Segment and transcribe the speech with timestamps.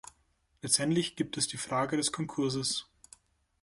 [0.63, 2.87] Letztendlich gibt es die Frage des Konkurses.